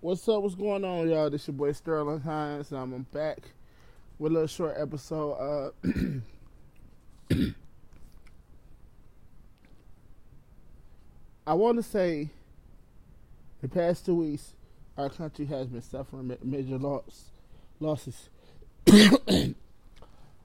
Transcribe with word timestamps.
What's 0.00 0.28
up? 0.28 0.42
What's 0.42 0.54
going 0.54 0.84
on, 0.84 1.10
y'all? 1.10 1.28
This 1.28 1.48
your 1.48 1.56
boy 1.56 1.72
Sterling 1.72 2.20
Hines. 2.20 2.70
and 2.70 2.80
I'm 2.80 3.02
back 3.12 3.50
with 4.20 4.30
a 4.30 4.32
little 4.32 4.46
short 4.46 4.76
episode. 4.78 5.72
Uh, 5.82 5.90
I 11.48 11.54
want 11.54 11.78
to 11.78 11.82
say 11.82 12.28
the 13.60 13.68
past 13.68 14.06
two 14.06 14.14
weeks, 14.14 14.52
our 14.96 15.10
country 15.10 15.46
has 15.46 15.66
been 15.66 15.82
suffering 15.82 16.36
major 16.44 16.78
loss, 16.78 17.32
losses 17.80 18.28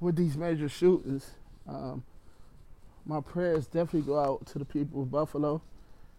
with 0.00 0.16
these 0.16 0.38
major 0.38 0.70
shootings. 0.70 1.32
Um, 1.68 2.04
my 3.04 3.20
prayers 3.20 3.66
definitely 3.66 4.00
go 4.10 4.18
out 4.18 4.46
to 4.46 4.58
the 4.58 4.64
people 4.64 5.02
of 5.02 5.10
Buffalo 5.10 5.60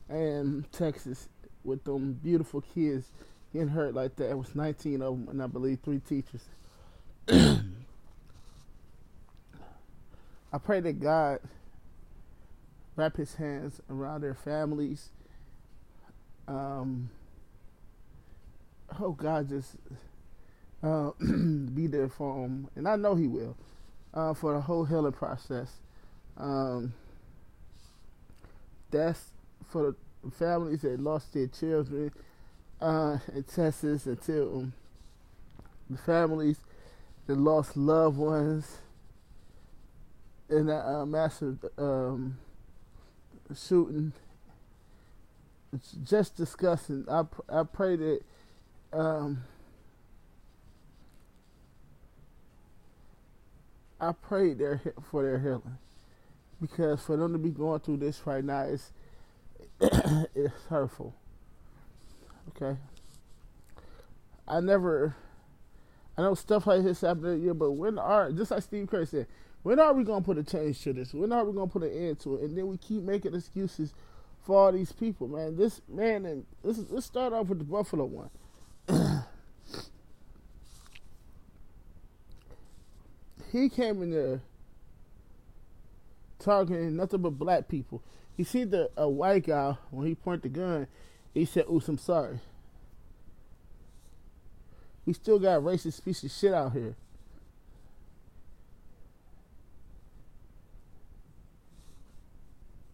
and 0.08 0.72
Texas 0.72 1.30
with 1.64 1.84
them 1.84 2.20
beautiful 2.24 2.62
kids 2.74 3.08
getting 3.52 3.70
hurt 3.70 3.94
like 3.94 4.16
that. 4.18 4.30
It 4.32 4.38
was 4.38 4.56
19 4.56 5.02
of 5.02 5.14
them, 5.14 5.28
and 5.30 5.42
I 5.42 5.48
believe 5.48 5.80
three 5.84 6.00
teachers. 6.00 6.44
I 10.54 10.58
pray 10.64 10.80
that 10.82 11.00
God 11.00 11.40
wrap 12.96 13.18
His 13.18 13.36
hands 13.36 13.82
around 13.90 14.22
their 14.22 14.34
families. 14.36 15.10
Um, 16.48 17.10
oh 19.00 19.12
God, 19.12 19.50
just 19.50 19.76
uh, 20.84 21.12
be 21.20 21.88
there 21.88 22.10
for 22.10 22.42
them, 22.42 22.70
and 22.76 22.88
I 22.88 22.96
know 22.96 23.16
He 23.16 23.28
will 23.28 23.56
uh, 24.14 24.34
for 24.34 24.54
the 24.54 24.62
whole 24.62 24.86
healing 24.86 25.14
process. 25.14 25.72
Um, 26.38 26.94
that's 28.92 29.32
for 29.70 29.84
the 29.84 29.96
families 30.32 30.82
that 30.82 31.00
lost 31.00 31.34
their 31.34 31.48
children 31.48 32.12
uh, 32.82 33.18
in 33.34 33.44
Texas 33.44 34.06
until 34.06 34.58
um, 34.58 34.74
the 35.90 35.98
families 35.98 36.58
that 37.28 37.38
lost 37.38 37.78
loved 37.78 38.18
ones 38.18 38.80
in 40.50 40.68
that 40.68 40.86
uh, 40.86 41.06
massive 41.06 41.64
um, 41.78 42.38
shooting. 43.56 44.14
It's 45.74 45.92
just 46.04 46.38
disgusting. 46.38 47.06
I 47.10 47.24
I 47.50 47.64
pray 47.64 47.96
that 47.96 48.22
um, 48.92 49.44
I 54.00 54.12
pray 54.12 54.54
their 54.54 54.82
for 55.10 55.24
their 55.24 55.40
healing 55.40 55.78
because 56.62 57.02
for 57.02 57.18
them 57.18 57.32
to 57.34 57.40
be 57.40 57.50
going 57.50 57.80
through 57.80 57.98
this 57.98 58.22
right 58.26 58.44
now 58.44 58.62
is 58.64 58.92
it's 60.36 60.54
hurtful. 60.70 61.14
Okay. 62.50 62.78
I 64.48 64.60
never. 64.60 65.16
I 66.18 66.22
know 66.22 66.36
stuff 66.36 66.68
like 66.68 66.84
this 66.84 67.02
happened 67.02 67.44
yeah, 67.44 67.54
but 67.54 67.72
when 67.72 67.98
are 67.98 68.32
just 68.32 68.52
like 68.52 68.62
Steve 68.62 68.88
Kerr 68.88 69.06
said, 69.06 69.26
when 69.64 69.80
are 69.80 69.94
we 69.94 70.04
gonna 70.04 70.22
put 70.22 70.38
a 70.38 70.44
change 70.44 70.82
to 70.84 70.94
this? 70.94 71.14
When 71.14 71.32
are 71.32 71.44
we 71.44 71.54
gonna 71.54 71.68
put 71.68 71.84
an 71.84 71.92
end 71.92 72.20
to 72.22 72.36
it? 72.36 72.44
And 72.44 72.58
then 72.58 72.68
we 72.68 72.78
keep 72.78 73.02
making 73.02 73.34
excuses 73.34 73.94
for 74.46 74.58
all 74.58 74.72
these 74.72 74.92
people, 74.92 75.28
man. 75.28 75.58
This 75.58 75.82
man 75.88 76.26
and 76.26 76.46
this 76.64 76.78
is, 76.78 76.92
let's 76.92 77.06
start 77.06 77.34
off 77.34 77.48
with 77.48 77.58
the 77.58 77.64
Buffalo 77.64 78.06
one. 78.06 78.30
he 83.52 83.70
came 83.70 84.04
in 84.04 84.12
there 84.12 84.42
talking 86.44 86.96
nothing 86.96 87.22
but 87.22 87.32
black 87.32 87.68
people. 87.68 88.04
He 88.36 88.44
see 88.44 88.64
the 88.64 88.90
a 88.98 89.08
white 89.10 89.46
guy 89.48 89.78
when 89.92 90.08
he 90.08 90.16
pointed 90.16 90.44
the 90.44 90.50
gun. 90.50 90.88
He 91.34 91.46
said, 91.46 91.66
"Oops, 91.72 91.88
I'm 91.88 91.98
sorry." 91.98 92.40
We 95.06 95.14
still 95.14 95.40
got 95.40 95.62
racist 95.62 96.04
piece 96.06 96.24
of 96.24 96.32
shit 96.32 96.54
out 96.54 96.72
here. 96.74 96.96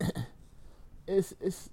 it's 1.08 1.34
it's 1.40 1.70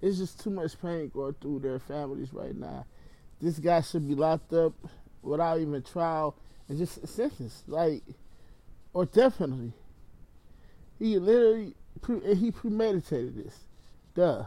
it's 0.00 0.18
just 0.18 0.40
too 0.40 0.50
much 0.50 0.80
pain 0.80 1.10
going 1.14 1.34
through 1.40 1.60
their 1.60 1.78
families 1.78 2.32
right 2.32 2.56
now. 2.56 2.84
This 3.40 3.58
guy 3.58 3.80
should 3.80 4.06
be 4.08 4.14
locked 4.14 4.52
up 4.52 4.74
without 5.22 5.60
even 5.60 5.82
trial 5.82 6.36
and 6.68 6.78
just 6.78 6.98
a 6.98 7.06
sentence, 7.06 7.62
like, 7.66 8.02
or 8.92 9.06
definitely. 9.06 9.72
He 10.98 11.18
literally 11.18 11.74
he 12.36 12.50
premeditated 12.50 13.36
this. 13.36 13.60
Duh. 14.14 14.44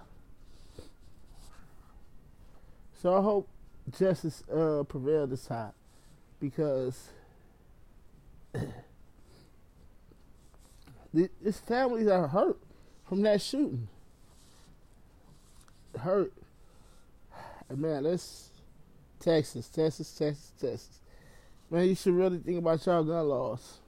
So 3.02 3.18
I 3.18 3.22
hope 3.22 3.50
justice 3.98 4.44
uh, 4.50 4.84
prevail 4.88 5.28
this 5.28 5.46
time 5.46 5.74
because 6.40 7.10
this 11.14 11.60
families 11.60 12.08
are 12.08 12.28
hurt 12.28 12.58
from 13.08 13.22
that 13.24 13.42
shooting. 13.42 13.88
Hurt. 16.00 16.34
Man, 17.76 18.04
that's 18.04 18.50
Texas, 19.20 19.68
Texas, 19.70 20.12
Texas, 20.12 20.52
Texas. 20.60 21.00
Man, 21.70 21.88
you 21.88 21.96
should 21.96 22.14
really 22.14 22.38
think 22.38 22.60
about 22.60 22.86
y'all 22.86 23.04
gun 23.04 23.28
laws. 23.28 23.80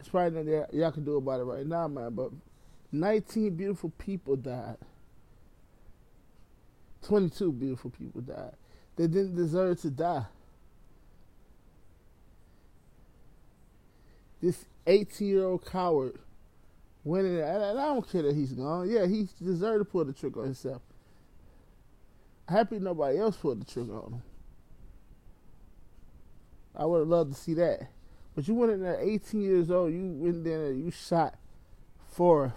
It's 0.00 0.08
probably 0.08 0.38
nothing 0.38 0.52
y'all, 0.52 0.66
y'all 0.72 0.92
can 0.92 1.04
do 1.04 1.16
about 1.18 1.40
it 1.40 1.44
right 1.44 1.66
now, 1.66 1.86
man. 1.86 2.14
But 2.14 2.30
19 2.90 3.54
beautiful 3.54 3.90
people 3.98 4.34
died. 4.34 4.78
22 7.02 7.52
beautiful 7.52 7.90
people 7.90 8.22
died. 8.22 8.54
They 8.96 9.06
didn't 9.06 9.36
deserve 9.36 9.80
to 9.82 9.90
die. 9.90 10.24
This 14.42 14.64
18 14.86 15.28
year 15.28 15.44
old 15.44 15.66
coward 15.66 16.18
went 17.04 17.26
in 17.26 17.36
there, 17.36 17.46
and 17.46 17.78
I 17.78 17.84
don't 17.86 18.10
care 18.10 18.22
that 18.22 18.34
he's 18.34 18.52
gone. 18.52 18.88
Yeah, 18.90 19.06
he 19.06 19.28
deserved 19.42 19.80
to 19.80 19.84
pull 19.84 20.04
the 20.06 20.14
trigger 20.14 20.40
on 20.40 20.46
himself. 20.46 20.80
Happy 22.48 22.78
nobody 22.78 23.18
else 23.18 23.36
pulled 23.36 23.60
the 23.60 23.70
trigger 23.70 23.98
on 23.98 24.12
him. 24.14 24.22
I 26.74 26.86
would 26.86 27.00
have 27.00 27.08
loved 27.08 27.34
to 27.34 27.38
see 27.38 27.54
that. 27.54 27.90
But 28.34 28.46
you 28.48 28.54
went 28.54 28.72
in 28.72 28.82
there 28.82 28.98
18 29.00 29.40
years 29.40 29.70
old, 29.70 29.92
you 29.92 30.06
went 30.16 30.44
there, 30.44 30.72
you 30.72 30.90
shot 30.90 31.34
four, 32.10 32.54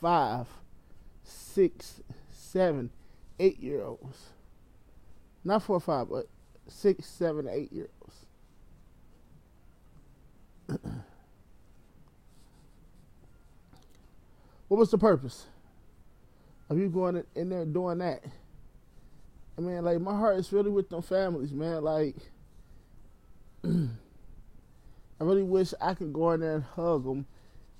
five, 0.00 0.46
six, 1.22 2.00
seven, 2.30 2.90
eight 3.38 3.58
year 3.60 3.82
olds. 3.82 4.30
Not 5.44 5.62
four 5.62 5.78
five, 5.80 6.08
but 6.08 6.26
six, 6.66 7.06
seven, 7.06 7.48
eight 7.48 7.72
year 7.72 7.88
olds. 8.00 8.26
what 14.68 14.78
was 14.78 14.90
the 14.90 14.98
purpose 14.98 15.46
of 16.70 16.78
you 16.78 16.88
going 16.88 17.22
in 17.34 17.50
there 17.50 17.66
doing 17.66 17.98
that? 17.98 18.24
I 19.56 19.60
mean, 19.60 19.84
like 19.84 20.00
my 20.00 20.16
heart 20.16 20.38
is 20.38 20.52
really 20.52 20.70
with 20.70 20.88
them 20.88 21.02
families, 21.02 21.52
man. 21.52 21.84
Like, 21.84 22.16
I 25.24 25.26
really 25.26 25.42
wish 25.42 25.72
I 25.80 25.94
could 25.94 26.12
go 26.12 26.32
in 26.32 26.40
there 26.40 26.56
and 26.56 26.64
hug 26.64 27.04
them, 27.04 27.24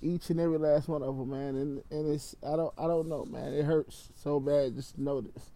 each 0.00 0.30
and 0.30 0.40
every 0.40 0.56
last 0.56 0.88
one 0.88 1.02
of 1.02 1.18
them, 1.18 1.30
man. 1.30 1.56
And 1.56 1.82
and 1.90 2.14
it's 2.14 2.34
I 2.42 2.56
don't 2.56 2.72
I 2.78 2.86
don't 2.86 3.06
know, 3.06 3.26
man. 3.26 3.52
It 3.52 3.66
hurts 3.66 4.08
so 4.14 4.40
bad 4.40 4.74
just 4.74 4.94
to 4.94 5.02
know 5.02 5.20
this 5.20 5.50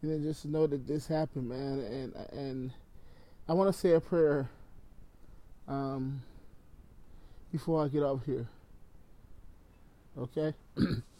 you 0.00 0.10
know, 0.10 0.18
just 0.22 0.44
know 0.44 0.68
that 0.68 0.86
this 0.86 1.08
happened, 1.08 1.48
man. 1.48 1.80
And 1.80 2.14
and 2.38 2.70
I 3.48 3.52
want 3.54 3.74
to 3.74 3.76
say 3.76 3.94
a 3.94 4.00
prayer 4.00 4.48
um, 5.66 6.22
before 7.50 7.84
I 7.84 7.88
get 7.88 8.04
off 8.04 8.24
here. 8.24 8.46
Okay. 10.16 10.54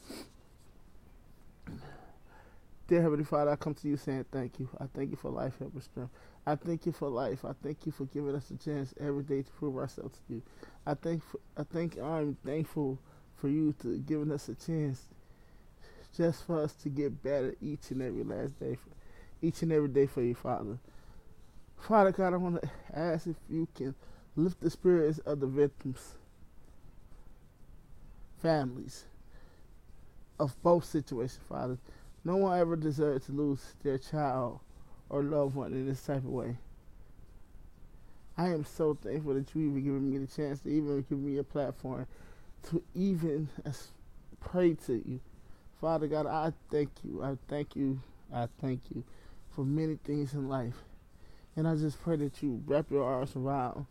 Dear 2.87 3.01
Heavenly 3.01 3.25
Father, 3.25 3.51
I 3.51 3.57
come 3.57 3.73
to 3.75 3.89
you 3.89 3.97
saying 3.97 4.27
thank 4.31 4.61
you. 4.61 4.69
I 4.79 4.85
thank 4.93 5.11
you 5.11 5.17
for 5.17 5.31
life, 5.31 5.59
help, 5.59 5.73
and 5.73 5.83
strength. 5.83 6.11
I 6.47 6.55
thank 6.55 6.85
you 6.85 6.93
for 6.93 7.09
life. 7.09 7.43
I 7.45 7.53
thank 7.63 7.87
you 7.87 7.93
for 7.93 8.05
giving 8.05 8.35
us 8.35 8.51
a 8.51 8.57
chance 8.57 8.93
every 9.01 9.23
day 9.23 9.43
to 9.43 9.51
prove 9.53 9.79
ourselves 9.79 10.19
to 10.29 10.35
you. 10.35 10.43
I 10.87 10.93
thank 10.93 11.23
I 11.57 11.63
think 11.63 11.99
I'm 11.99 12.37
thankful 12.45 12.99
for 13.37 13.49
you 13.49 13.75
to 13.81 13.99
giving 13.99 14.31
us 14.31 14.49
a 14.51 14.55
chance 14.55 15.07
just 16.15 16.47
for 16.47 16.63
us 16.63 16.75
to 16.75 16.91
get 16.91 17.23
better 17.23 17.55
each 17.63 17.91
and 17.91 18.03
every 18.03 18.23
last 18.23 18.59
day, 18.61 18.75
for, 18.75 18.91
each 19.41 19.63
and 19.63 19.73
every 19.73 19.89
day 19.89 20.07
for 20.07 20.23
you, 20.23 20.35
Father. 20.35 20.79
Father 21.79 22.13
God, 22.13 22.35
I 22.35 22.37
want 22.37 22.63
to 22.63 22.71
ask 22.95 23.27
if 23.27 23.37
you 23.49 23.67
can 23.75 23.95
lift 24.37 24.61
the 24.61 24.71
spirits 24.71 25.19
of 25.21 25.41
the 25.41 25.47
victims, 25.47 26.15
families 28.43 29.05
of 30.39 30.61
both 30.63 30.85
situations, 30.85 31.41
Father. 31.49 31.79
No 32.25 32.37
one 32.37 32.59
ever 32.59 32.77
deserves 32.77 33.27
to 33.27 33.33
lose 33.33 33.75
their 33.83 33.99
child 33.99 34.61
or 35.09 35.23
loved 35.23 35.55
one 35.55 35.73
in 35.73 35.87
this 35.87 36.03
type 36.03 36.19
of 36.19 36.25
way. 36.25 36.57
I 38.37 38.49
am 38.49 38.65
so 38.65 38.95
thankful 39.01 39.35
that 39.35 39.55
you 39.55 39.63
even 39.69 39.85
given 39.85 40.11
me 40.11 40.19
the 40.19 40.27
chance 40.27 40.61
to 40.61 40.69
even 40.69 41.05
give 41.09 41.19
me 41.19 41.39
a 41.39 41.45
platform 41.45 42.07
to 42.71 42.83
even 42.95 43.49
pray 44.41 44.75
to 44.87 44.95
you 44.95 45.21
Father 45.85 46.07
God, 46.07 46.27
I 46.27 46.53
thank 46.71 46.89
you. 47.03 47.23
I 47.23 47.37
thank 47.47 47.77
you 47.77 48.01
I 48.33 48.49
thank 48.59 48.81
you 48.95 49.05
for 49.51 49.67
many 49.67 49.97
things 49.97 50.33
in 50.33 50.49
life. 50.49 50.83
And 51.55 51.69
I 51.69 51.77
just 51.77 52.01
pray 52.01 52.17
that 52.17 52.43
you 52.43 52.63
wrap 52.67 52.91
your 52.91 53.05
arms 53.05 53.37
around 53.37 53.85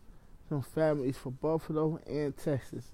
some 0.48 0.60
families 0.60 1.16
for 1.16 1.30
Buffalo 1.30 2.00
and 2.06 2.36
Texas. 2.36 2.90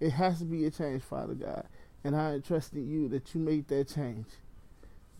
It 0.00 0.10
has 0.10 0.40
to 0.40 0.44
be 0.44 0.66
a 0.66 0.72
change, 0.72 1.04
Father 1.04 1.34
God. 1.34 1.66
And 2.02 2.16
I 2.16 2.40
trust 2.40 2.72
in 2.72 2.90
you 2.90 3.08
that 3.10 3.32
you 3.32 3.40
make 3.40 3.68
that 3.68 3.88
change. 3.94 4.26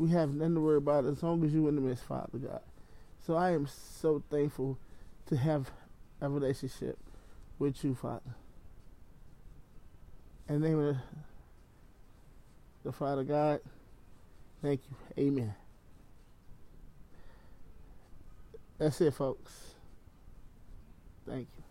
We 0.02 0.10
have 0.10 0.34
nothing 0.34 0.56
to 0.56 0.60
worry 0.60 0.78
about 0.78 1.04
as 1.04 1.22
long 1.22 1.44
as 1.44 1.54
you're 1.54 1.68
in 1.68 1.76
the 1.76 1.80
midst, 1.80 2.02
Father 2.02 2.36
God. 2.36 2.62
So 3.24 3.36
I 3.36 3.52
am 3.52 3.68
so 3.68 4.20
thankful 4.30 4.76
to 5.26 5.36
have 5.36 5.70
a 6.20 6.28
relationship 6.28 6.98
with 7.60 7.84
you, 7.84 7.94
Father. 7.94 8.34
In 10.48 10.60
the 10.60 10.68
name 10.68 10.80
of 10.80 10.96
the 12.82 12.90
Father 12.90 13.22
God, 13.22 13.60
thank 14.60 14.80
you. 14.90 15.22
Amen. 15.22 15.54
That's 18.78 19.00
it, 19.00 19.14
folks. 19.14 19.52
Thank 21.28 21.46
you. 21.56 21.61